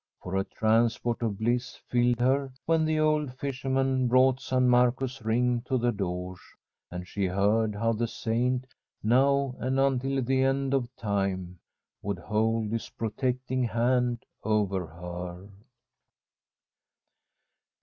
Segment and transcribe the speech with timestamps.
[0.19, 5.61] For a transport of bliss filled her when the old fisherman brought San Marco's ring
[5.67, 6.39] to the Doge,
[6.89, 8.65] and she heard how the Saint,
[9.03, 11.59] now, and until the end of time,
[12.01, 15.47] would hold his protecting hand over her.